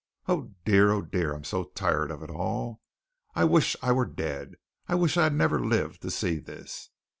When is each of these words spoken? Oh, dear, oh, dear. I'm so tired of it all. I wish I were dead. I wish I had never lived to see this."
Oh, 0.27 0.55
dear, 0.65 0.89
oh, 0.89 1.03
dear. 1.03 1.31
I'm 1.35 1.43
so 1.43 1.63
tired 1.63 2.09
of 2.09 2.23
it 2.23 2.31
all. 2.31 2.81
I 3.35 3.43
wish 3.43 3.75
I 3.83 3.91
were 3.91 4.07
dead. 4.07 4.55
I 4.87 4.95
wish 4.95 5.15
I 5.15 5.25
had 5.25 5.35
never 5.35 5.59
lived 5.63 6.01
to 6.01 6.09
see 6.09 6.39
this." 6.39 6.89